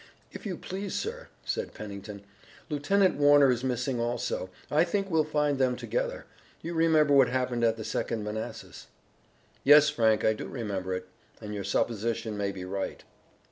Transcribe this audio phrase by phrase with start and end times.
[0.31, 2.23] "If you please, sir," said Pennington,
[2.71, 4.49] "Lieutenant Warner is missing also.
[4.71, 6.25] I think we'll find them together.
[6.63, 8.87] You remember what happened at the Second Manassas."
[9.63, 11.07] "Yes, Frank, I do remember it,
[11.39, 13.03] and your supposition may be right."